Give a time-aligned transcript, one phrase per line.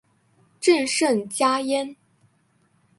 [0.59, 1.95] 朕甚嘉焉。